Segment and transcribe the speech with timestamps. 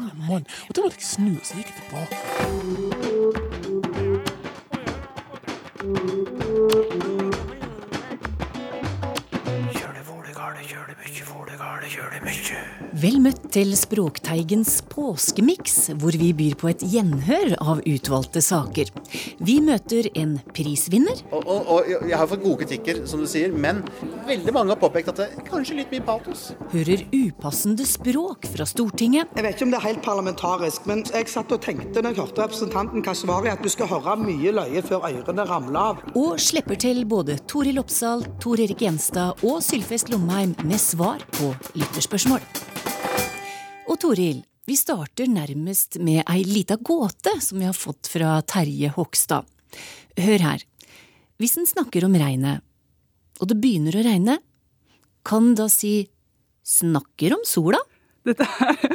[0.00, 0.48] come on.
[0.68, 3.07] Og da måtte jeg snu, og så gikk jeg tilbake.
[12.98, 18.88] Vel møtt til Språkteigens påskemiks, hvor vi byr på et gjenhør av utvalgte saker.
[19.44, 23.52] Vi møter en prisvinner, Og, og, og jeg har fått gode kritikker, som du sier,
[23.54, 23.84] men
[24.26, 26.48] veldig mange har påpekt at det er kanskje litt mye patos.
[26.72, 31.28] hører upassende språk fra Stortinget, Jeg vet ikke om det er helt parlamentarisk, men jeg
[31.30, 35.06] satt og tenkte når jeg hørte representanten Kashvari at du skal høre mye løye før
[35.06, 36.02] ørene ramler av.
[36.16, 41.52] og slipper til både Toril Oppsal, Tor Erik Gjenstad og Sylfest Lomheim med svar på
[41.78, 42.42] lytterspørsmål.
[43.98, 48.92] Og Toril, vi starter nærmest med ei lita gåte som vi har fått fra Terje
[48.94, 49.48] Hogstad.
[50.14, 50.62] Hør her.
[51.42, 52.62] Hvis en snakker om regnet,
[53.42, 54.36] og det begynner å regne,
[55.26, 56.06] kan da si
[56.62, 57.82] snakker om sola?
[58.22, 58.86] Dette er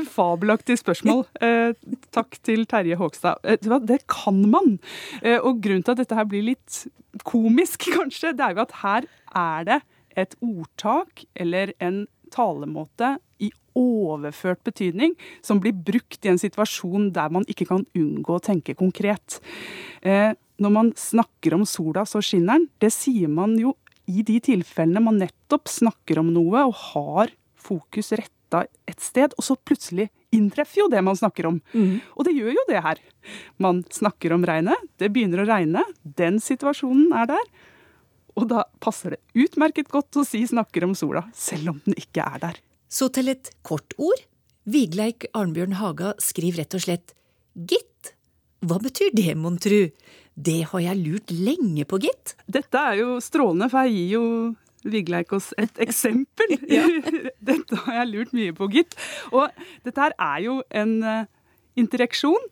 [0.00, 1.22] en fabelaktig spørsmål.
[1.46, 1.78] Eh,
[2.10, 3.38] takk til Terje Håkstad.
[3.46, 4.80] Eh, det kan man.
[5.22, 6.82] Eh, og grunnen til at dette her blir litt
[7.22, 9.82] komisk, kanskje, det er jo at her er det
[10.18, 17.32] et ordtak eller en talemåte i overført betydning som blir brukt i en situasjon der
[17.34, 19.38] man ikke kan unngå å tenke konkret.
[20.02, 22.68] Eh, når man snakker om sola, så skinner den.
[22.82, 23.76] Det sier man jo
[24.08, 29.44] i de tilfellene man nettopp snakker om noe og har fokus retta et sted, og
[29.44, 31.60] så plutselig inntreffer jo det man snakker om.
[32.16, 33.00] Og det gjør jo det her.
[33.60, 37.44] Man snakker om regnet, det begynner å regne, den situasjonen er der.
[38.38, 42.22] Og da passer det utmerket godt å si 'snakker om sola', selv om den ikke
[42.22, 42.60] er der.
[42.88, 44.20] Så til et kort ord.
[44.64, 47.14] Vigleik Arnbjørn Haga skriver rett og slett
[47.56, 48.14] gitt.
[48.60, 49.90] Hva betyr det, mon tru?
[50.36, 52.36] Det har jeg lurt lenge på, gitt.
[52.46, 54.24] Dette er jo strålende, for jeg gir jo
[54.84, 56.54] Vigleik oss et eksempel.
[57.50, 58.94] dette har jeg lurt mye på, gitt.
[59.32, 59.50] Og
[59.84, 61.26] dette her er jo en eh,
[61.80, 62.46] interaksjon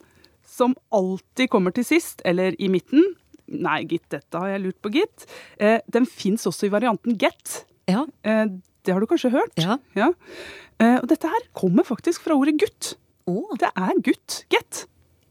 [0.47, 3.05] som alltid kommer til sist, eller i midten.
[3.47, 5.27] Nei, gitt, dette har jeg lurt på, gitt.
[5.62, 7.61] Eh, den fins også i varianten get.
[7.90, 8.05] Ja.
[8.27, 8.46] Eh,
[8.86, 9.58] det har du kanskje hørt?
[9.62, 10.11] Ja.
[10.79, 12.95] Eh, og dette her kommer faktisk fra ordet gutt.
[13.27, 13.55] Oh.
[13.58, 14.42] Det er gutt.
[14.52, 14.85] Get.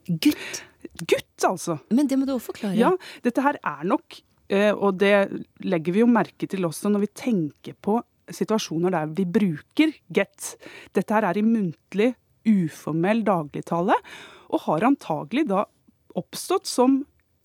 [0.07, 0.63] gutt.
[1.03, 1.79] Gutt, altså.
[1.91, 2.77] Men det må du også forklare.
[2.79, 2.91] Ja,
[3.25, 4.19] dette her er nok,
[4.51, 5.15] eh, og det
[5.63, 7.99] legger vi jo merke til også når vi tenker på
[8.33, 10.55] situasjoner der vi bruker get.
[10.95, 12.13] Dette her er i muntlig,
[12.45, 13.97] uformell dagligtale,
[14.53, 15.65] og har antagelig da
[16.15, 17.01] oppstått som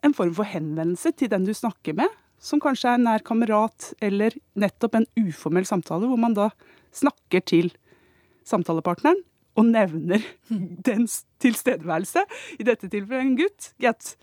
[0.07, 2.09] en form for henvendelse til den du snakker med,
[2.41, 6.49] som kanskje er en nær kamerat, eller nettopp en uformell samtale, hvor man da
[6.97, 7.69] snakker til
[8.49, 9.21] samtalepartneren
[9.61, 10.23] og nevner
[10.89, 12.23] dens tilstedeværelse,
[12.59, 14.15] i dette tilfellet en gutt, get.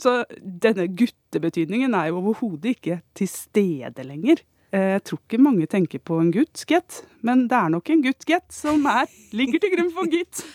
[0.00, 4.40] Så denne guttebetydningen er jo overhodet ikke til stede lenger.
[4.72, 8.02] Eh, Jeg tror ikke mange tenker på en gutt, get, men det er nok en
[8.06, 9.06] gutt, get, som er,
[9.36, 10.42] ligger til grunn for gitt.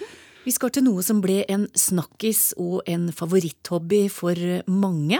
[0.46, 4.38] Vi skal til noe som ble en snakkis og en favoritthobby for
[4.70, 5.18] mange,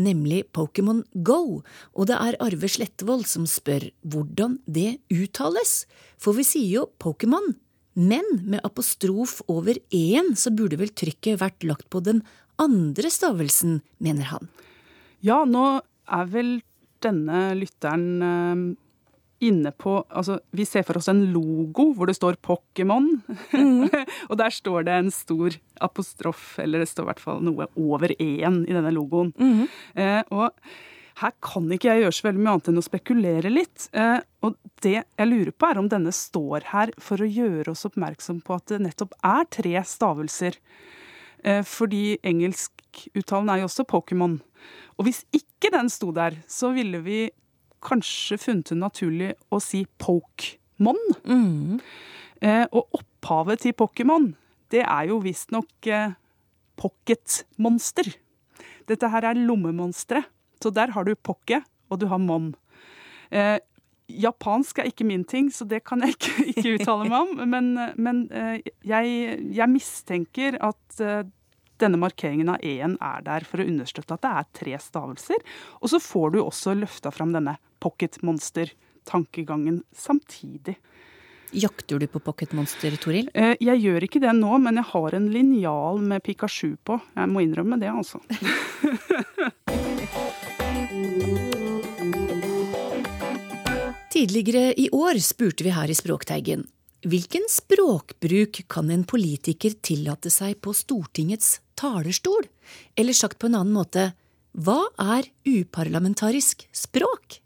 [0.00, 1.60] nemlig Pokémon Go.
[1.92, 5.82] Og det er Arve Slettevold som spør hvordan det uttales.
[6.16, 7.52] For vi sier jo Pokémon,
[8.00, 12.24] men med apostrof over e-en så burde vel trykket vært lagt på den
[12.56, 14.48] andre stavelsen, mener han.
[15.20, 16.62] Ja, nå er vel
[17.04, 18.64] denne lytteren eh,
[19.44, 23.08] inne på Altså, vi ser for oss en logo hvor det står Pokémon.
[24.30, 28.14] og der står det en stor apostrof, eller det står i hvert fall noe over
[28.18, 29.32] e-en i denne logoen.
[29.98, 30.50] eh, og
[31.20, 33.88] her kan ikke jeg gjøre så veldig mye annet enn å spekulere litt.
[33.92, 37.86] Eh, og det jeg lurer på, er om denne står her for å gjøre oss
[37.88, 40.58] oppmerksom på at det nettopp er tre stavelser.
[41.44, 44.38] Eh, fordi engelskuttalen er jo også Pokémon.
[44.98, 47.20] Og hvis ikke den sto der, så ville vi
[47.84, 51.00] kanskje funnet det naturlig å si Pokemon.
[52.42, 54.32] Eh, og opphavet til Pokémon,
[54.74, 56.14] det er jo visstnok eh,
[56.80, 58.08] pocketmonster.
[58.90, 60.24] Dette her er lommemonstre.
[60.62, 62.52] Så der har du pocket, og du har mon.
[63.34, 63.58] Eh,
[64.12, 67.44] japansk er ikke min ting, så det kan jeg ikke, ikke uttale meg om.
[67.50, 71.24] Men, men eh, jeg, jeg mistenker at eh,
[71.82, 75.42] denne markeringen av e-en er der for å understøtte at det er tre stavelser.
[75.80, 80.76] Og så får du også løfta fram denne pocketmonster-tankegangen samtidig.
[81.52, 83.28] Jakter du på pocketmonster, Toril?
[83.34, 86.96] Eh, Jeg gjør ikke det nå, men jeg har en linjal med Pikachu på.
[87.16, 88.18] Jeg må innrømme det, altså.
[94.12, 96.66] Tidligere i år spurte vi her i Språkteigen
[97.02, 102.44] hvilken språkbruk kan en politiker tillate seg på Stortingets talerstol?
[102.94, 104.12] Eller sagt på en annen måte,
[104.54, 107.40] hva er uparlamentarisk språk?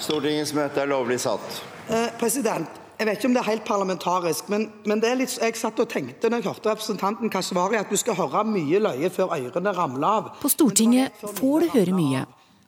[0.00, 1.62] Stortingets møte er lovlig satt.
[1.90, 5.32] Eh, president, Jeg vet ikke om det er helt parlamentarisk, men, men det er litt,
[5.40, 9.08] jeg satt og tenkte når jeg hørte representanten Kashvari, at du skal høre mye løye
[9.08, 10.28] før ørene ramler av.
[10.42, 12.26] På Stortinget får du høre mye.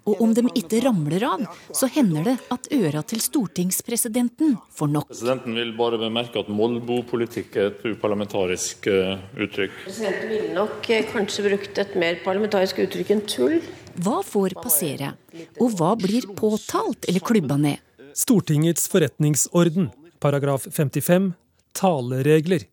[0.09, 5.13] Og om de ikke ramler av, så hender det at øra til stortingspresidenten får nok.
[5.13, 9.77] Presidenten vil bare bemerke at molbopolitikk er et uparlamentarisk uh, uttrykk.
[9.85, 13.61] Presidenten ville nok uh, kanskje brukt et mer parlamentarisk uttrykk enn tull.
[14.01, 15.13] Hva får passere,
[15.61, 17.81] og hva blir påtalt eller klubba ned?
[18.17, 19.91] Stortingets forretningsorden,
[20.21, 21.33] paragraf 55,
[21.77, 22.67] taleregler.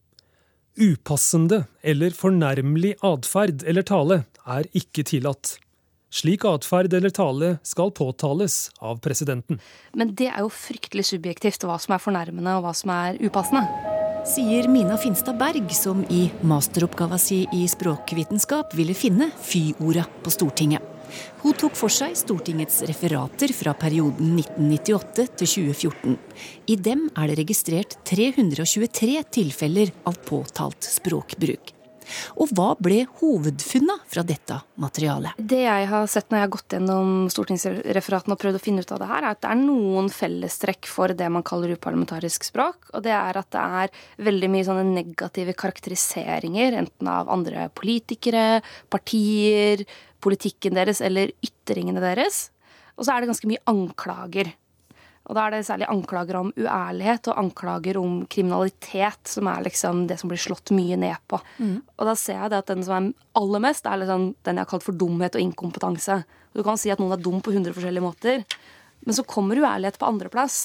[0.80, 5.57] Upassende eller fornærmelig atferd eller tale er ikke tillatt.
[6.10, 9.60] Slik atferd eller tale skal påtales av presidenten.
[9.94, 13.66] Men det er jo fryktelig subjektivt hva som er fornærmende og hva som er upassende.
[14.27, 20.99] Sier Mina Finstad Berg, som i masteroppgava si i språkvitenskap ville finne fy-orda på Stortinget.
[21.44, 26.20] Hun tok for seg Stortingets referater fra perioden 1998 til 2014.
[26.70, 31.76] I dem er det registrert 323 tilfeller av påtalt språkbruk.
[32.42, 35.38] Og hva ble hovedfunna fra dette materialet?
[35.38, 38.94] Det jeg har sett når jeg har gått gjennom stortingsreferatene og prøvd å finne ut
[38.96, 42.92] av det her, er at det er noen fellestrekk for det man kaller uparlamentarisk språk.
[42.94, 43.96] Og det er at det er
[44.30, 49.86] veldig mye sånne negative karakteriseringer, enten av andre politikere, partier,
[50.24, 52.50] politikken deres eller ytringene deres.
[52.98, 54.51] Og så er det ganske mye anklager.
[55.30, 60.07] Og da er det særlig anklager om uærlighet og anklager om kriminalitet som er liksom
[60.10, 61.38] det som blir slått mye ned på.
[61.62, 61.75] Mm.
[62.00, 64.66] Og da ser jeg det at den som er aller mest, er liksom den jeg
[64.66, 66.24] har kalt for dumhet og inkompetanse.
[66.57, 68.42] Du kan si at noen er dum på 100 forskjellige måter,
[69.06, 70.63] men så kommer uærlighet på andreplass.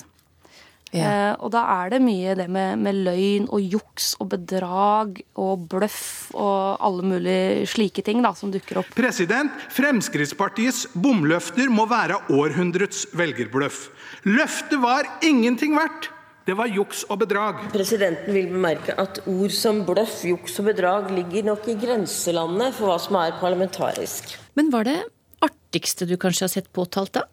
[0.94, 1.10] Ja.
[1.10, 5.66] Eh, og da er det mye det med, med, løgn og juks og bedrag og
[5.72, 8.92] bløff og alle mulige slike ting da, som dukker opp.
[8.94, 13.88] President, Fremskrittspartiets bomløfter må være århundrets velgerbløff.
[14.28, 16.12] Løftet var ingenting verdt.
[16.44, 17.62] Det var juks og bedrag.
[17.72, 22.92] Presidenten vil bemerke at ord som bløff, juks og bedrag ligger nok i grenselandet for
[22.92, 24.36] hva som er parlamentarisk.
[24.54, 24.98] Men var det
[25.44, 27.24] artigste du kanskje har sett påtalt, da?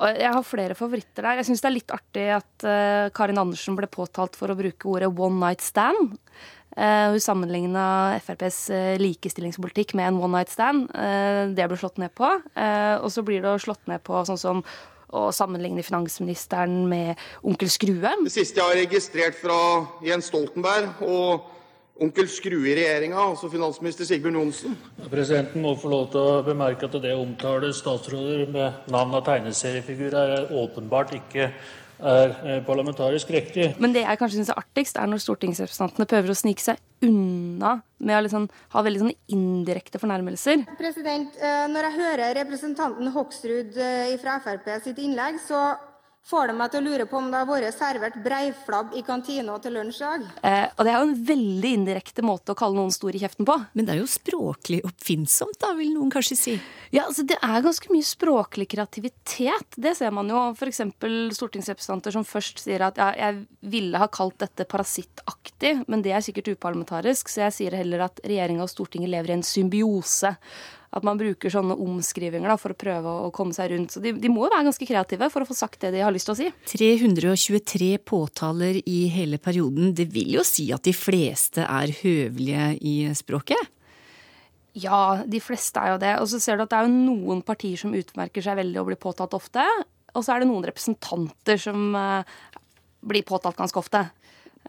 [0.00, 1.40] Jeg har flere favoritter der.
[1.40, 4.88] Jeg syns det er litt artig at uh, Karin Andersen ble påtalt for å bruke
[4.88, 6.16] ordet one night stand.
[6.76, 7.84] Uh, hun sammenligna
[8.22, 10.88] FrPs uh, likestillingspolitikk med en one night stand.
[11.56, 12.30] det ble slått ned på.
[12.30, 14.64] og så blir det slått ned på sånn som
[15.10, 18.12] å sammenligne finansministeren med onkel Skrue.
[18.24, 19.56] Det siste jeg har registrert fra
[20.06, 21.48] Jens Stoltenberg og
[22.00, 24.78] onkel Skrue i regjeringa, altså finansminister Sigbjørn Johnsen.
[25.10, 29.26] Presidenten må få lov til å bemerke at det å omtale statsråder med navn av
[29.28, 31.50] tegneseriefigurer er åpenbart ikke
[32.00, 33.66] er eh, parlamentarisk riktig.
[33.82, 37.76] Men det jeg kanskje syns er artigst, er når stortingsrepresentantene prøver å snike seg unna
[38.00, 40.64] med å liksom ha veldig sånne indirekte fornærmelser.
[40.80, 45.60] President, eh, Når jeg hører representanten Hoksrud eh, fra Frp sitt innlegg, så
[46.26, 49.56] får det meg til å lure på om det har vært servert breiflabb i kantina
[49.62, 50.26] til lunsj i dag.
[50.46, 53.48] Eh, og det er jo en veldig indirekte måte å kalle noen stor i kjeften
[53.48, 53.56] på.
[53.74, 56.56] Men det er jo språklig oppfinnsomt, da, vil noen kanskje si.
[56.94, 59.78] Ja, altså det er ganske mye språklig kreativitet.
[59.80, 60.42] Det ser man jo.
[60.54, 60.82] F.eks.
[61.38, 66.24] stortingsrepresentanter som først sier at ja, jeg ville ha kalt dette parasittaktig, men det er
[66.24, 70.34] sikkert uparlamentarisk, så jeg sier heller at regjeringa og Stortinget lever i en symbiose
[70.90, 73.94] at man bruker sånne omskrivinger da, for å prøve å komme seg rundt.
[73.94, 76.14] Så de, de, må jo være ganske kreative for å få sagt det de har
[76.14, 76.48] lyst til å si.
[76.72, 79.92] 323 påtaler i hele perioden.
[79.94, 83.70] Det vil jo si at de fleste er høvelige i språket?
[84.78, 86.12] Ja, de fleste er jo det.
[86.22, 88.90] Og så ser du at det er jo noen partier som utmerker seg veldig og
[88.90, 89.64] blir påtalt ofte.
[90.14, 92.26] Og så er det noen representanter som uh,
[93.06, 94.04] blir påtalt ganske ofte.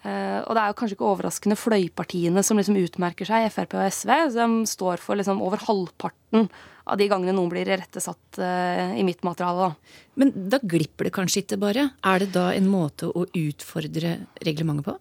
[0.01, 3.86] Uh, og det er jo kanskje ikke overraskende fløypartiene som liksom utmerker seg, Frp og
[3.93, 6.50] SV, som står for liksom over halvparten
[6.89, 9.70] av de gangene noen blir irettesatt uh, i mitt materiale.
[9.70, 10.01] Da.
[10.17, 11.91] Men da glipper det kanskje ikke bare?
[12.01, 14.98] Er det da en måte å utfordre reglementet på?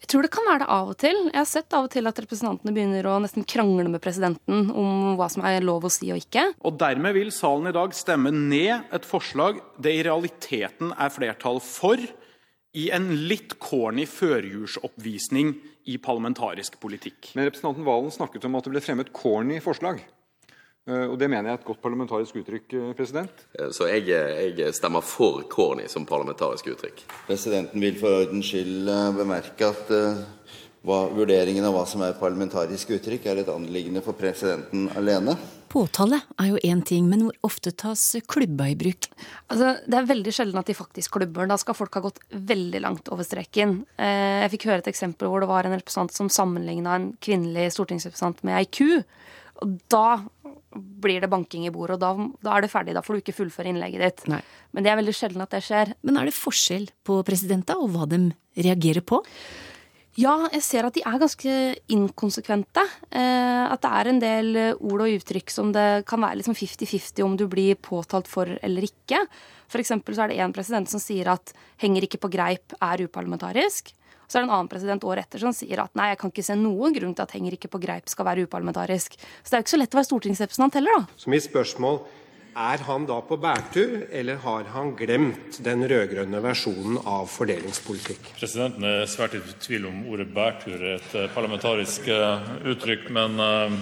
[0.00, 1.18] Jeg tror det kan være det av og til.
[1.28, 5.12] Jeg har sett av og til at representantene begynner å nesten krangle med presidenten om
[5.18, 6.46] hva som er lov å si og ikke.
[6.64, 11.60] Og dermed vil salen i dag stemme ned et forslag det i realiteten er flertall
[11.60, 12.00] for
[12.78, 15.52] i en litt corny førjulsoppvisning
[15.90, 17.32] i parlamentarisk politikk.
[17.34, 20.02] Men representanten Valen snakket om at det ble fremmet corny forslag.
[20.88, 22.76] Eh, og det mener jeg er et godt parlamentarisk uttrykk.
[22.78, 23.44] Eh, president.
[23.58, 27.02] Eh, så jeg, jeg stemmer for corny som parlamentarisk uttrykk.
[27.26, 29.94] Presidenten vil for ordens skyld bemerke at
[30.86, 35.36] hva, vurderingen av hva som er parlamentarisk uttrykk, er et anliggende for presidenten alene.
[35.70, 39.06] Påtale er jo én ting, men hvor ofte tas klubba i bruk?
[39.52, 41.46] Altså, det er veldig sjelden at de faktisk klubber.
[41.46, 43.84] Da skal folk ha gått veldig langt over streken.
[44.00, 47.70] Eh, jeg fikk høre et eksempel hvor det var en representant som sammenligna en kvinnelig
[47.76, 49.04] stortingsrepresentant med ei ku.
[49.60, 50.18] Og da
[50.74, 52.96] blir det banking i bordet, og da, da er det ferdig.
[52.96, 54.28] Da får du ikke fullføre innlegget ditt.
[54.32, 54.42] Nei.
[54.74, 55.94] Men det er veldig sjelden at det skjer.
[56.06, 58.24] Men er det forskjell på presidenta og hva de
[58.58, 59.20] reagerer på?
[60.20, 61.52] Ja, jeg ser at de er ganske
[61.94, 62.82] inkonsekvente.
[63.08, 67.24] Eh, at det er en del ord og uttrykk som det kan være liksom 50-50
[67.24, 69.22] om du blir påtalt for eller ikke.
[69.70, 73.94] For så er det én president som sier at 'henger ikke på greip' er uparlamentarisk.
[74.28, 76.44] Så er det en annen president året etter som sier at nei, jeg kan ikke
[76.46, 79.16] se noen grunn til at 'henger ikke på greip' skal være uparlamentarisk.
[79.42, 81.06] Så det er jo ikke så lett å være stortingsrepresentant heller, da.
[81.16, 82.00] Så mitt spørsmål
[82.60, 88.34] er han da på bærtur, eller har han glemt den rød-grønne versjonen av fordelingspolitikk?
[88.36, 93.40] Presidenten er svært i tvil om ordet bærtur er et eh, parlamentarisk eh, uttrykk, men
[93.46, 93.80] eh,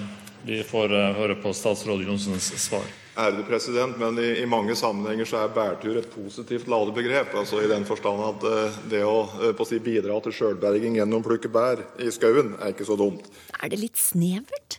[0.48, 2.86] vi får høre på statsråd Johnsens svar.
[3.18, 7.34] Ærede president, men i, i, mange sammenhenger så er bærtur et positivt ladet begrep.
[7.34, 8.46] altså I den forstand at
[8.92, 12.86] det å, å si, bidra til sjølberging gjennom å plukke bær i skauen, er ikke
[12.86, 13.26] så dumt.
[13.58, 14.78] Er det litt snevert?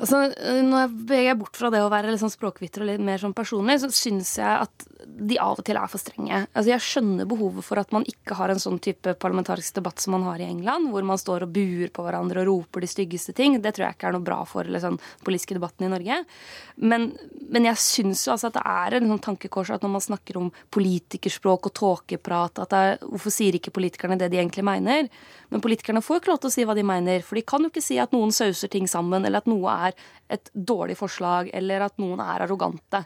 [0.00, 0.30] Altså,
[0.64, 3.36] Når jeg beveger bort fra det å være litt sånn språkvitter og litt mer sånn
[3.36, 4.86] personlig, så syns jeg at
[5.18, 6.42] de av og til er for strenge.
[6.54, 10.14] Altså, Jeg skjønner behovet for at man ikke har en sånn type parlamentarisk debatt som
[10.16, 13.34] man har i England, hvor man står og buer på hverandre og roper de styggeste
[13.36, 13.58] ting.
[13.60, 16.20] Det tror jeg ikke er noe bra for eller sånn, politiske debatten i Norge.
[16.76, 17.10] Men,
[17.50, 20.40] men jeg syns jo altså at det er en sånn tankekors at når man snakker
[20.40, 25.10] om politikerspråk og tåkeprat, at er, hvorfor sier ikke politikerne det de egentlig mener?
[25.50, 27.64] Men politikerne får jo ikke lov til å si hva de mener, for de kan
[27.64, 31.50] jo ikke si at noen sauser ting sammen, eller at noe er et dårlig forslag,
[31.56, 33.04] eller at noen er arrogante.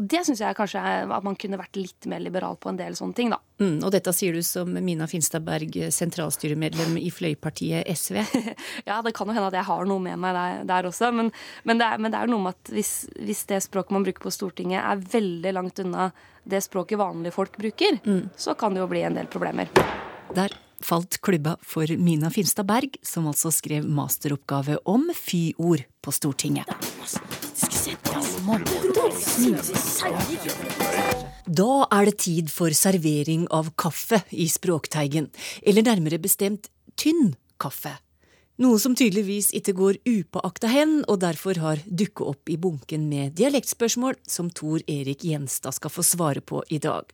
[0.00, 2.94] Og Det syns jeg kanskje at man kunne vært litt mer liberal på en del
[2.96, 3.36] sånne ting, da.
[3.60, 8.22] Mm, og dette sier du som Mina Finstad Berg, sentralstyremedlem i fløypartiet SV?
[8.88, 11.28] ja, det kan jo hende at jeg har noe med meg der, der også, men,
[11.68, 14.24] men, det er, men, det er, noe med at hvis, hvis, det språket man bruker
[14.24, 16.08] på Stortinget er veldig langt unna
[16.48, 18.30] det språket vanlige folk bruker, mm.
[18.40, 19.68] så kan det jo bli en del problemer.
[20.32, 26.68] Der falt klubba for Mina Finstad Berg, som altså skrev masteroppgave om fy-ord på Stortinget.
[31.50, 35.30] Da er det tid for servering av kaffe i Språkteigen,
[35.62, 37.96] eller nærmere bestemt tynn kaffe.
[38.60, 43.32] Noe som tydeligvis ikke går upåakta hen, og derfor har dukket opp i bunken med
[43.38, 47.08] dialektspørsmål som Tor Erik Gjenstad skal få svare på i dag.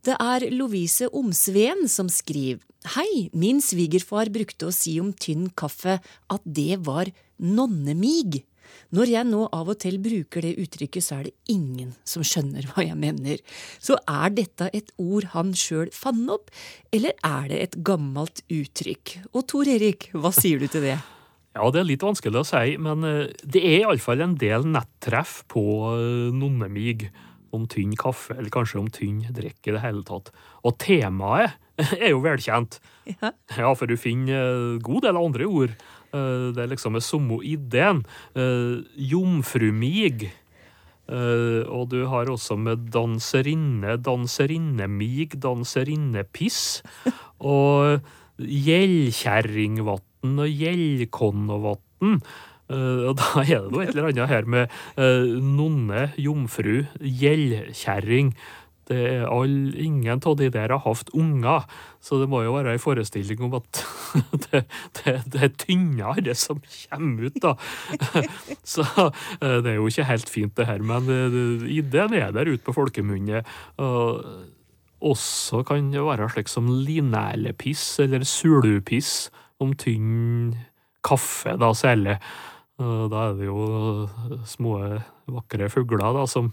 [0.00, 5.98] Det er Lovise Omsveen som skriver Hei, min svigerfar brukte å si om tynn kaffe
[6.00, 8.40] at det var nonnemig.
[8.96, 12.66] Når jeg nå av og til bruker det uttrykket, så er det ingen som skjønner
[12.70, 13.40] hva jeg mener.
[13.78, 16.50] Så er dette et ord han sjøl fant opp,
[16.94, 19.16] eller er det et gammelt uttrykk?
[19.34, 20.98] Og Tor Erik, hva sier du til det?
[21.56, 25.40] Ja, det er litt vanskelig å si, men eh, det er iallfall en del nettreff
[25.50, 25.64] på
[25.96, 27.10] eh, nonnemig
[27.50, 30.30] om tynn kaffe, eller kanskje om tynn drikk i det hele tatt.
[30.62, 31.56] Og temaet
[31.98, 32.78] er jo velkjent.
[33.16, 35.74] Ja, ja for du finner god del andre ord.
[36.10, 38.04] Eh, det er liksom den samme ideen.
[38.34, 40.30] Eh, jomfrumig.
[41.10, 46.86] Uh, og du har også med danserinne, danserinnemig, danserinnepiss.
[47.42, 48.06] og
[48.38, 52.22] gjellkjerringvatn og gjellkonnovatn.
[52.70, 54.70] Uh, og da er det noe et eller annet her med
[55.42, 58.30] nonne, jomfru, gjellkjerring.
[58.90, 61.66] Det er all, ingen av de der har hatt unger,
[62.02, 63.82] så det må jo være en forestilling om at
[64.48, 64.64] det,
[64.98, 67.54] det, det er tynnere som kommer ut, da.
[68.74, 71.06] Så uh, det er jo ikke helt fint, det her, men
[71.70, 73.44] ideen er der ute på folkemunne.
[75.00, 79.30] Også kan det være slik som linerlepiss eller sulupiss
[79.62, 80.56] om tynn
[81.06, 82.18] kaffe, da særlig.
[82.80, 84.08] Da er det jo
[84.48, 84.76] små,
[85.30, 86.50] vakre fugler da, som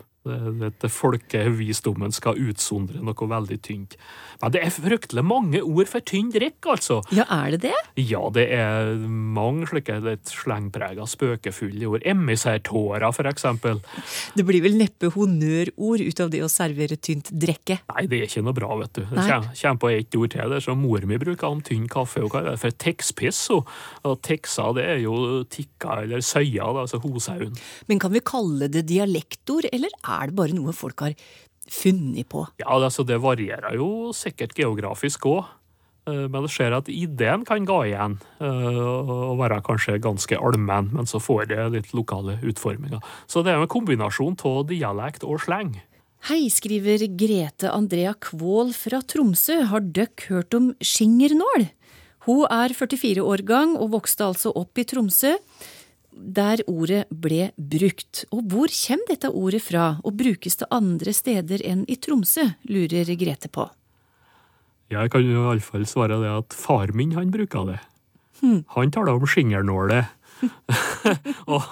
[0.62, 3.98] dette folkevisdommen skal utsondre noe veldig tynt.
[4.42, 7.00] Men det er fryktelig mange ord for tynn drikk, altså.
[7.16, 7.80] Ja, er det det?
[7.98, 12.06] Ja, det er mange slike litt slengprega, spøkefulle ord.
[12.06, 13.82] Emissærtårer, for eksempel.
[14.38, 17.80] Det blir vel neppe honnørord ut av det å servere tynt drikke?
[17.94, 19.04] Nei, det er ikke noe bra, vet du.
[19.10, 22.22] Kommer på ett ord til, det som mor mi bruker om tynn kaffe.
[22.26, 23.42] Og hva er det for tekspiss?
[23.54, 27.54] Og texa, det er jo tikka eller søya, altså hosauen.
[27.90, 31.16] Men kan vi kalle det dialektord, eller er er det bare noe folk har
[31.68, 32.46] funnet på?
[32.62, 35.46] Ja, altså Det varierer jo sikkert geografisk òg.
[36.08, 40.92] Eh, men det skjer at ideen kan gå igjen eh, og være kanskje ganske allmenn,
[40.96, 43.04] men så får det litt lokale utforminger.
[43.28, 45.76] Så det er en kombinasjon av dialekt og sleng.
[46.28, 49.62] Hei, skriver Grete Andrea Kvål fra Tromsø.
[49.70, 51.68] Har døkk hørt om skingernål?
[52.28, 55.38] Hun er 44 år gang og vokste altså opp i Tromsø
[56.18, 58.26] der ordet ble brukt.
[58.34, 63.14] Og hvor kommer dette ordet fra, og brukes det andre steder enn i Tromsø, lurer
[63.20, 63.68] Grete på.
[64.94, 67.80] Jeg kan jo iallfall svare det at far min han bruker det.
[68.40, 68.62] Hmm.
[68.78, 70.06] Han taler om skingernåle.
[71.54, 71.64] og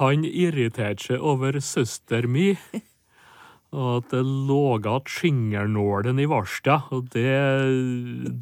[0.00, 2.54] han irriterte seg over søster mi.
[3.70, 7.30] Og at det lå igjen skingernålen i varsta, og det,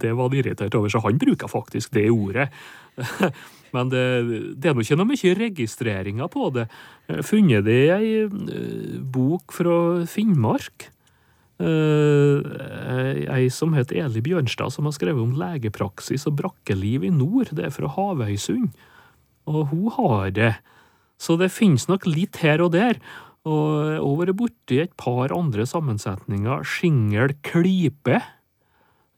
[0.01, 0.89] det var han irritert over.
[0.89, 2.49] Så han bruker faktisk det ordet.
[3.77, 4.05] Men det,
[4.57, 6.69] det er nå ikke noe mye registreringer på det.
[7.11, 10.89] Jeg funnet det i ei eh, bok fra Finnmark.
[11.59, 17.53] Eh, ei som heter Eli Bjørnstad, som har skrevet om legepraksis og brakkeliv i nord.
[17.53, 18.71] Det er fra Havøysund.
[19.49, 20.53] Og hun har det.
[21.19, 23.01] Så det finnes nok litt her og der.
[23.49, 26.67] Og jeg har vært borti et par andre sammensetninger.
[26.69, 28.21] Skingel klype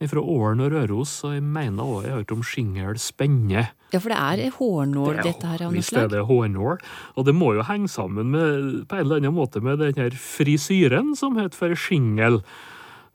[0.08, 3.66] fra Ålen og Røros, og jeg mener også jeg har hørt om skingel spenne.
[3.92, 6.10] Ja, for det er hårnål, Det er- dette her, av noe Visst er slag?
[6.10, 6.78] det hårnål.
[7.16, 10.10] Og det må jo henge sammen med, på en eller annen måte med den her
[10.10, 12.42] frisyren som heter for skingel,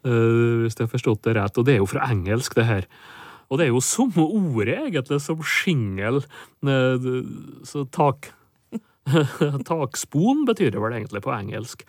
[0.05, 1.57] uh, hvis jeg har forstått det rett.
[1.57, 2.85] Og det er jo fra engelsk, det her.
[3.49, 6.23] Og det er jo samme ordet, egentlig, som skingel.
[6.65, 7.23] Uh,
[7.63, 8.31] Så tak
[9.69, 11.83] Takspon betyr det vel egentlig på engelsk.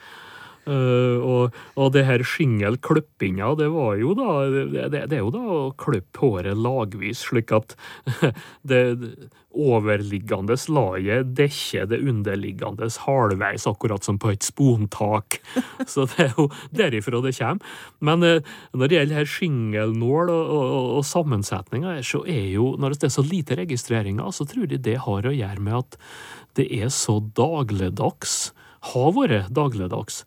[0.66, 5.42] Eh, og, og det her skingelklippinga, det var jo da det, det, er jo da
[5.46, 7.76] å klippe håret lagvis, slik at
[8.70, 8.82] det
[9.56, 15.38] overliggende laget dekker det underliggende halvveis, akkurat som på et spontak.
[15.92, 17.78] Så det er jo derifra det kommer.
[18.04, 22.96] Men uh, når det gjelder her skingelnål og, og, og sammensetninga, så er jo, når
[22.96, 25.98] det er så lite registreringer, så tror jeg det har å gjøre med at
[26.58, 28.50] det er så dagligdags,
[28.92, 30.24] har vært dagligdags,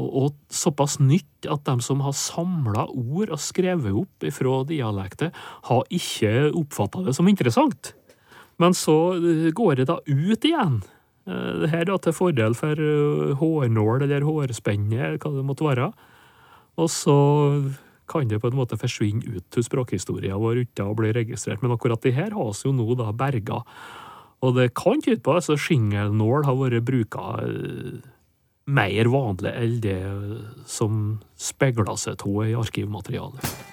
[0.00, 5.32] og, og såpass nytt at de som har samla ord og skrevet opp fra dialekter,
[5.68, 7.92] har ikke oppfatta det som interessant.
[8.62, 10.80] Men så eh, går det da ut igjen.
[11.28, 15.90] Eh, Det her da til fordel for eh, hårnål eller hårspenne, hva det måtte være.
[16.80, 17.16] Og så
[18.08, 21.62] kan det på en måte forsvinne ut av språkhistoria vår uten å bli registrert.
[21.62, 23.62] Men akkurat det her har vi jo nå da berga.
[24.42, 27.36] Og det kan tyde på at altså, skingelnål har vært bruka
[28.66, 29.98] mer vanlig enn det
[30.70, 33.72] som speiler seg av i arkivmaterialet.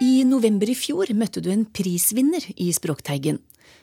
[0.00, 3.38] I november i fjor møtte du en prisvinner i Språkteigen.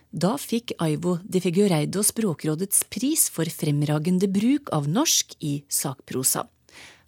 [0.09, 6.47] Da fikk Aivo de Figureido Språkrådets pris for fremragende bruk av norsk i sakprosa.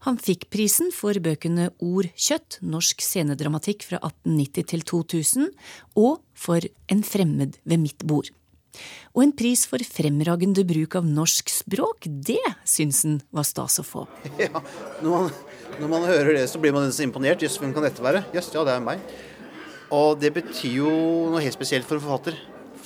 [0.07, 5.49] Han fikk prisen for bøkene Ord kjøtt, norsk scenedramatikk fra 1890 til 2000,
[5.99, 8.29] og for En fremmed ved mitt bord.
[9.15, 13.85] Og en pris for fremragende bruk av norsk språk, det syns han var stas å
[13.87, 14.05] få.
[14.41, 14.61] Ja,
[15.01, 15.31] når man,
[15.79, 17.41] når man hører det, så blir man så imponert.
[17.43, 18.23] Jøss, hvem kan dette være?
[18.35, 19.01] Jøss, ja, det er meg.
[19.95, 20.91] Og det betyr jo
[21.33, 22.37] noe helt spesielt for en forfatter.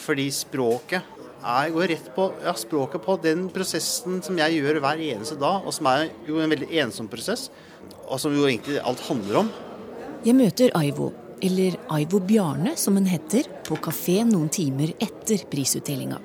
[0.03, 1.03] Fordi språket
[1.43, 5.65] er, går rett på, ja, språket på den prosessen som jeg gjør hver eneste dag,
[5.67, 7.49] og som er jo en veldig ensom prosess,
[8.07, 9.51] og som jo egentlig alt handler om.
[10.23, 11.11] Jeg møter Aivo,
[11.43, 16.21] eller Aivo Bjarne som hun heter, på kafé noen timer etter prisutdelinga.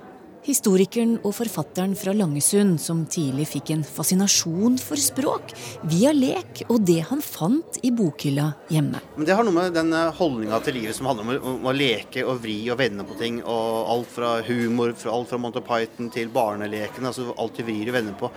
[0.48, 5.50] Historikeren og forfatteren fra Langesund som tidlig fikk en fascinasjon for språk
[5.90, 9.02] via lek og det han fant i bokhylla hjemme.
[9.18, 12.40] Men det har noe med den holdninga til livet som handler om, å- leke og
[12.46, 13.42] vri og vende på ting.
[13.44, 17.04] Og alt fra humor, alt fra Monty Python til barneleken.
[17.04, 18.30] Altså alt de vrir og vender på.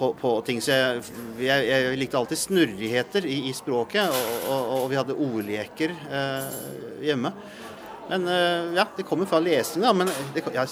[0.00, 1.00] På, på ting, så jeg,
[1.44, 6.54] jeg, jeg likte alltid snurrigheter i, i språket, og, og, og vi hadde ordleker eh,
[7.04, 7.34] hjemme.
[8.10, 9.92] Men eh, ja, det kommer fra lesing, da.
[9.94, 10.64] Men det, ja,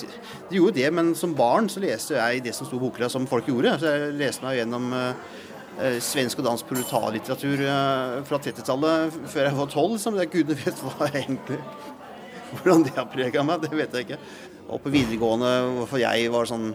[0.48, 3.28] det gjorde det, men som barn så leste jeg det som sto i bokhylla, som
[3.30, 3.76] folk gjorde.
[3.78, 5.36] Så jeg leste meg gjennom eh,
[5.78, 9.94] eh, svensk og dansk proletarlitteratur eh, fra 30-tallet før jeg var tolv.
[9.94, 10.18] Liksom.
[10.32, 11.62] gudene vet hva jeg egentlig
[12.48, 14.16] Hvordan det har prega meg, det vet jeg ikke.
[14.72, 16.70] Og på videregående, hvorfor jeg var sånn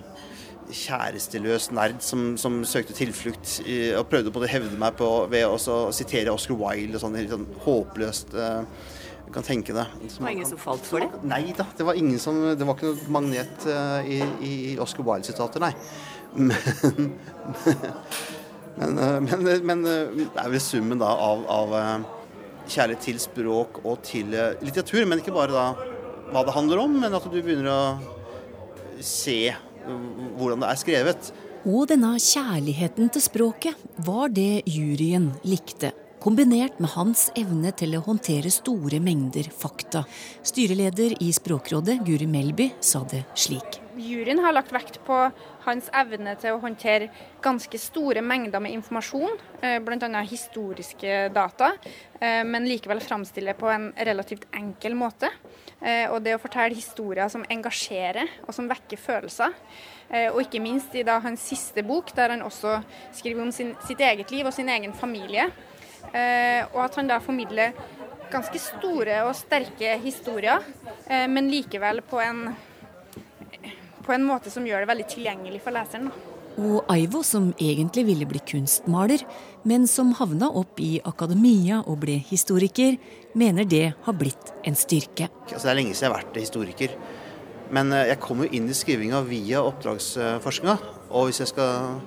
[0.72, 5.46] kjæresteløs nerd som, som søkte tilflukt i, og prøvde på å hevde meg på ved
[5.48, 5.58] å
[5.96, 8.30] sitere Oscar Wilde og sånn helt sånn håpløst.
[8.36, 8.64] Uh,
[9.28, 9.86] du kan tenke det.
[10.04, 11.10] Det var ingen som falt for det?
[11.28, 14.08] Nei da, det var ingen som Det var ikke noe magnet uh, i,
[14.46, 15.74] i Oscar Wilde-sitater, nei.
[16.34, 16.54] Men
[18.80, 21.68] men, uh, men, men det er vel summen da av, av
[22.70, 25.04] kjærlighet til språk og til litteratur.
[25.06, 25.66] Men ikke bare da
[26.34, 27.82] hva det handler om, men at du begynner å
[29.04, 29.54] se
[30.38, 31.34] hvordan det er skrevet.
[31.64, 35.94] Og denne kjærligheten til språket var det juryen likte.
[36.24, 40.06] Kombinert med hans evne til å håndtere store mengder fakta.
[40.40, 43.82] Styreleder i Språkrådet, Guri Melby, sa det slik.
[44.00, 45.18] Juryen har lagt vekt på
[45.66, 47.10] hans evne til å håndtere
[47.44, 50.24] ganske store mengder med informasjon, eh, bl.a.
[50.24, 51.74] historiske data,
[52.22, 55.28] eh, men likevel framstille på en relativt enkel måte.
[55.84, 59.54] Eh, Og det å fortelle historier som engasjerer og som vekker følelser.
[60.10, 63.76] Eh, Og ikke minst i da hans siste bok, der han også skriver om sin,
[63.86, 65.52] sitt eget liv og sin egen familie.
[66.14, 67.74] Eh, Og at han da formidler
[68.32, 70.64] ganske store og sterke historier,
[71.30, 72.56] men likevel på en
[74.04, 76.10] på en måte som gjør det veldig tilgjengelig for leseren.
[76.10, 76.33] da.
[76.62, 79.24] Og Aivo, som egentlig ville bli kunstmaler,
[79.66, 83.00] men som havna opp i akademia og ble historiker,
[83.34, 85.32] mener det har blitt en styrke.
[85.50, 86.96] Altså, det er lenge siden jeg har vært historiker.
[87.74, 90.78] Men eh, jeg kom jo inn i skrivinga via oppdragsforskninga.
[91.10, 91.98] Og hvis jeg skal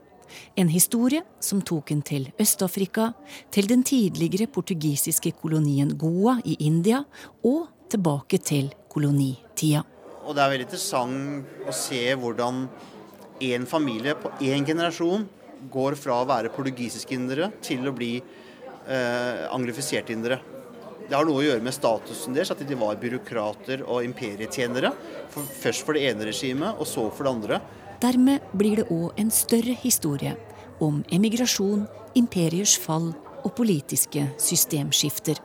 [0.60, 3.14] En historie som tok en til Øst-Afrika,
[3.56, 7.06] til den tidligere portugisiske kolonien Goa i India,
[7.40, 9.86] og tilbake til kolonitida.
[10.26, 12.66] Og det er veldig interessant å se hvordan
[13.46, 15.24] en familie på én generasjon
[15.72, 18.18] går fra å være portugisiske indere til å bli
[18.88, 20.40] eh, anglifiserte indere.
[21.06, 24.90] Det har noe å gjøre med statusen deres, at de var byråkrater og imperietjenere.
[25.34, 27.60] For, først for det ene regimet, og så for det andre.
[28.02, 30.34] Dermed blir det òg en større historie
[30.84, 31.86] om emigrasjon,
[32.18, 33.14] imperiers fall
[33.46, 35.40] og politiske systemskifter.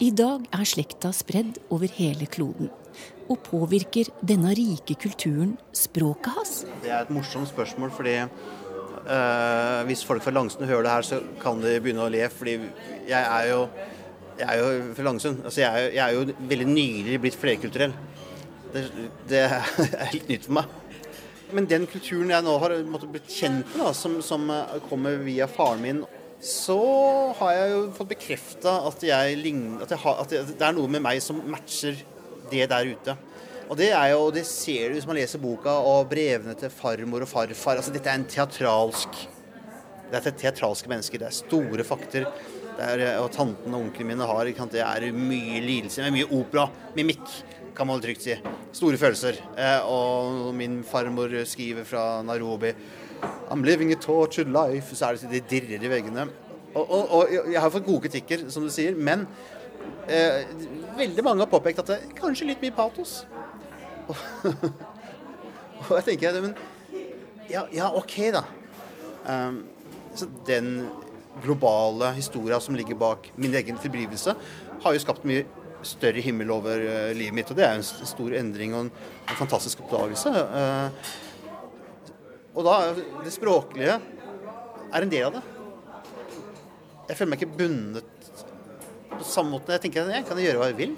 [0.00, 2.70] I dag er slekta spredd over hele kloden.
[3.30, 6.54] Og påvirker denne rike kulturen språket hans?
[6.82, 8.16] Det er et morsomt spørsmål, fordi
[9.00, 12.22] Uh, hvis folk fra Langsund hører det her, så kan de begynne å le.
[12.32, 12.58] Fordi
[13.08, 13.64] jeg er jo,
[14.38, 15.42] jeg er jo fra Langsund.
[15.44, 17.96] Altså jeg, er jo, jeg er jo veldig nylig blitt flerkulturell.
[18.74, 18.84] Det,
[19.30, 19.72] det, er
[20.12, 20.76] helt nytt for meg.
[21.50, 22.76] Men den kulturen jeg nå har
[23.10, 24.46] blitt kjent med, da, som, som,
[24.86, 26.04] kommer via faren min,
[26.40, 26.78] så
[27.40, 31.98] har jeg jo fått bekrefta at, at, at, det er noe med meg som matcher
[32.52, 33.16] det der ute.
[33.70, 37.22] Og det er jo, det ser du hvis man leser boka og brevene til farmor
[37.22, 37.78] og farfar.
[37.78, 39.20] altså Dette er en teatralsk
[40.10, 41.22] Dette er teatralske mennesker.
[41.22, 42.26] Det er store fakter.
[42.80, 46.64] Er, og tanten og onklene mine har Det er mye lidelse, med mye opera,
[46.96, 47.22] mimikk,
[47.76, 48.34] kan man trygt si.
[48.72, 49.38] Store følelser.
[49.56, 52.74] Eh, og min farmor skriver fra Nairobi
[53.50, 54.96] I'm living a tortured life.
[54.96, 56.26] Så er det det dirrer i veggene.
[56.74, 59.28] Og, og, og, jeg har fått gode kritikker, som du sier, men
[60.08, 60.42] eh,
[60.98, 63.20] veldig mange har påpekt at det er kanskje litt mye patos.
[65.88, 66.54] og jeg tenker men
[67.50, 68.44] ja, ja OK, da.
[69.26, 69.64] Um,
[70.14, 70.88] så den
[71.42, 74.34] globale historia som ligger bak min egen tilblivelse,
[74.82, 75.46] har jo skapt mye
[75.86, 77.50] større himmel over uh, livet mitt.
[77.50, 78.92] Og det er jo en stor endring og en,
[79.26, 80.30] en fantastisk oppdagelse.
[80.30, 80.88] Uh,
[82.54, 82.76] og da
[83.24, 83.98] Det språklige
[84.90, 85.42] er en del av det.
[87.10, 88.30] Jeg føler meg ikke bundet
[89.10, 89.74] på samme måte.
[89.74, 90.94] Jeg tenker jeg kan gjøre hva jeg vil.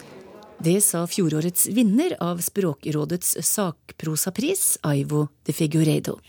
[0.62, 6.20] Det sa fjorårets vinner av Språkrådets sakprosapris, Aivo de Figureido.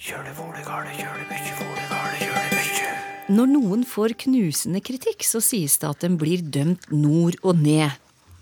[3.29, 7.93] Når noen får knusende kritikk, så sies det at den blir dømt nord og ned.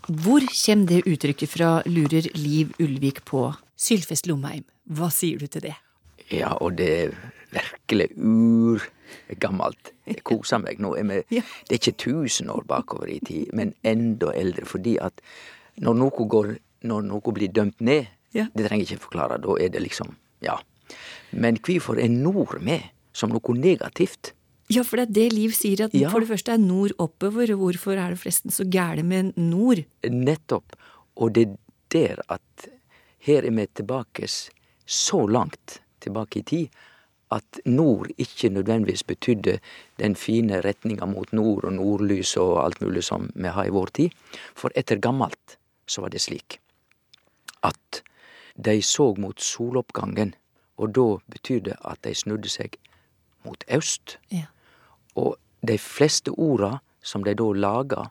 [0.08, 3.50] Hvor kommer det uttrykket fra, lurer Liv Ulvik på.
[3.76, 5.76] Sylfest Lomheim, hva sier du til det?
[6.32, 7.16] Ja, og det er
[7.52, 9.92] virkelig urgammelt.
[10.08, 10.80] Jeg koser meg.
[10.80, 14.64] Nå det er ikke tusen år bakover i tid, men enda eldre.
[14.64, 15.20] Fordi at
[15.80, 16.52] når noe, går,
[16.88, 18.48] når noe blir dømt ned, ja.
[18.52, 20.58] det trenger jeg ikke forklare, da er det liksom Ja.
[21.30, 22.82] Men hvorfor er nord med
[23.16, 24.34] som noe negativt?
[24.72, 26.10] Ja, for det er det Liv sier, at ja.
[26.12, 29.84] for det første er nord oppover, og hvorfor er det forresten så gæle med nord?
[30.04, 30.76] Nettopp.
[31.16, 31.56] Og det er
[31.92, 32.68] der at
[33.22, 36.80] her er vi tilbake så langt tilbake i tid
[37.32, 39.58] at nord ikke nødvendigvis betydde
[40.00, 43.92] den fine retninga mot nord og nordlys og alt mulig som vi har i vår
[43.96, 44.10] tid.
[44.54, 45.56] For etter gammelt
[45.92, 46.58] så var det slik
[47.62, 48.02] at
[48.56, 50.34] de så mot soloppgangen,
[50.76, 52.76] og da betyr det at de snudde seg
[53.46, 54.16] mot øst.
[54.32, 54.48] Ja.
[55.14, 58.08] Og de fleste orda som de da laga,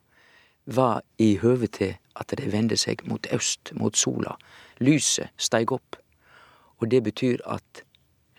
[0.66, 4.36] var i høve til at de vende seg mot øst, mot sola.
[4.80, 5.98] Lyset steig opp.
[6.80, 7.84] Og det betyr at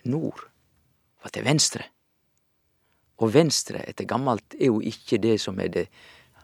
[0.03, 0.45] nord
[1.23, 1.83] var til venstre.
[3.17, 5.87] Og venstre etter gammelt er jo ikke det som er det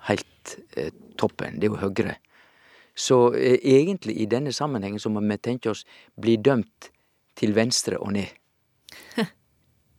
[0.07, 1.59] heilt eh, toppen.
[1.59, 2.15] Det er jo Høgre.
[2.99, 5.85] Så eh, egentlig i denne sammenhengen så må vi tenke oss
[6.19, 6.91] bli dømt
[7.39, 8.27] til venstre og ned.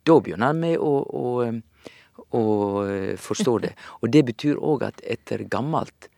[0.07, 1.27] da begynner vi å, å,
[2.37, 2.43] å
[3.17, 3.73] forstå det.
[4.01, 6.11] Og det betyr òg at etter gammelt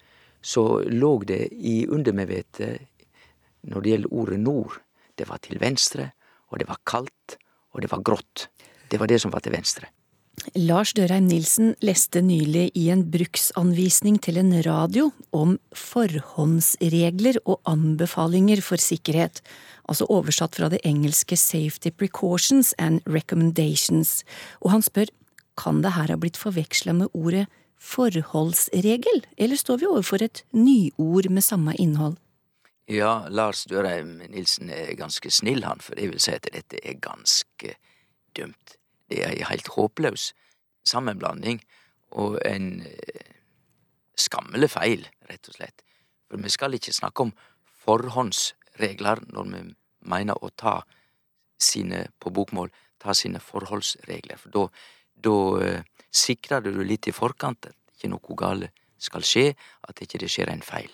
[0.44, 2.90] så lå det i undermedvetet
[3.72, 4.80] når det gjelder ordet nord.
[5.16, 6.10] Det var til venstre,
[6.52, 7.38] og det var kaldt,
[7.72, 8.50] og det var grått.
[8.92, 9.88] Det var det som var til venstre.
[10.56, 18.62] Lars Dørheim Nilsen leste nylig i en bruksanvisning til en radio om forhåndsregler og anbefalinger
[18.66, 19.40] for sikkerhet,
[19.88, 24.24] altså oversatt fra det engelske Safety Precautions and Recommendations,
[24.62, 25.14] og han spør
[25.58, 27.46] kan det her ha blitt forveksla med ordet
[27.80, 32.18] forholdsregel, eller står vi overfor et nyord med samme innhold?
[32.92, 37.00] Ja, Lars Dørheim Nilsen er ganske snill, han, for jeg vil si at dette er
[37.00, 37.78] ganske
[38.36, 38.80] dumt.
[39.14, 40.32] Er ei heilt håpløs
[40.88, 41.62] sammenblanding
[42.20, 43.30] og en eh,
[44.20, 45.84] skammelig feil, rett og slett.
[46.30, 47.34] For vi skal ikke snakke om
[47.84, 49.64] forhåndsregler når vi
[50.10, 50.82] mener å ta
[51.62, 52.72] sine, på bokmål,
[53.02, 54.40] ta sine forholdsregler.
[54.42, 54.66] For da,
[55.30, 59.50] da eh, sikrer du litt i forkant at ikke noe galt skal skje,
[59.88, 60.92] at ikke det skjer en feil.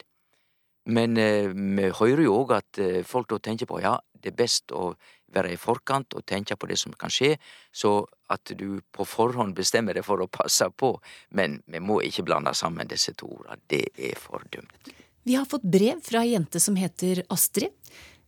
[0.85, 4.39] Men eh, vi hører jo òg at eh, folk da tenker på ja, det er
[4.39, 4.93] best å
[5.33, 7.35] være i forkant og tenke på det som kan skje,
[7.71, 8.01] så
[8.33, 10.95] at du på forhånd bestemmer deg for å passe på.
[11.37, 13.59] Men vi må ikke blande sammen disse to ordene.
[13.69, 14.93] Det er for dumt.
[15.27, 17.75] Vi har fått brev fra ei jente som heter Astrid.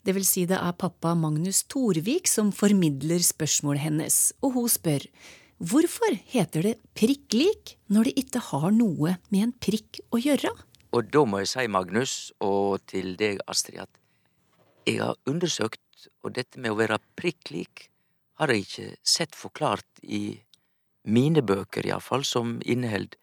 [0.02, 5.06] Det vil si det er pappa Magnus Torvik som formidler spørsmålet hennes, og hun spør
[5.62, 10.50] hvorfor heter det prikk lik når det ikke har noe med en prikk å gjøre?
[10.92, 14.00] Og da må jeg si, Magnus, og til deg, Astrid, at
[14.88, 15.80] jeg har undersøkt,
[16.26, 17.88] og dette med å være prikk lik
[18.42, 20.42] har jeg ikke sett forklart i
[21.06, 23.16] mine bøker, iallfall, som inneheld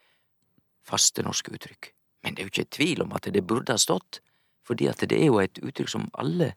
[0.86, 1.92] faste norske uttrykk.
[2.22, 4.20] Men det er jo ikke tvil om at det burde ha stått,
[4.66, 6.52] fordi at det er jo et uttrykk som alle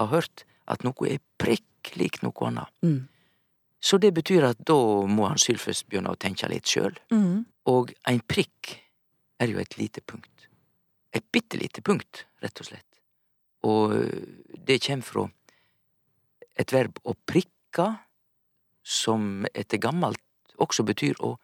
[0.00, 2.70] har hørt, at noe er prikk lik noe annet.
[2.84, 3.00] Mm.
[3.82, 4.78] Så det betyr at da
[5.10, 6.94] må han Sylfest begynne å tenke litt sjøl.
[7.10, 7.42] Mm.
[7.72, 8.76] Og ein prikk
[9.42, 10.41] er jo et lite punkt.
[11.32, 13.00] Bitte lite punkt, rett og slett.
[13.64, 13.94] Og
[14.66, 15.26] det kjem fra
[16.58, 17.86] et verb å prikke,
[18.82, 20.20] som etter gammelt
[20.60, 21.36] også betyr å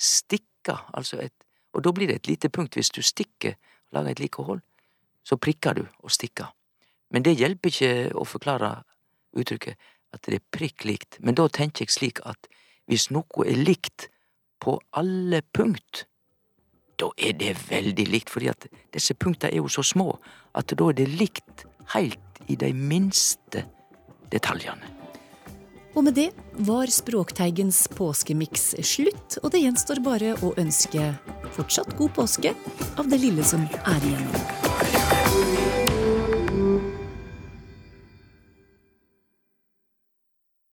[0.00, 1.34] stikke, altså et
[1.70, 4.60] Og da blir det et lite punkt hvis du stikker, og lager et like hold,
[5.22, 6.48] så prikker du og stikker.
[7.14, 8.72] Men det hjelper ikke å forklare
[9.38, 9.78] uttrykket
[10.10, 12.50] at det er prikk likt, men da tenker jeg slik at
[12.90, 14.08] hvis noe er likt
[14.58, 16.08] på alle punkt,
[17.00, 20.12] da er det veldig likt, fordi at disse punkta er jo så små
[20.58, 23.64] at da er det likt heilt i de minste
[24.30, 24.96] detaljene.
[25.98, 26.28] Og med det
[26.68, 31.10] var Språkteigens påskemiks slutt, og det gjenstår bare å ønske
[31.56, 32.54] fortsatt god påske
[32.94, 34.59] av det lille som er igjen.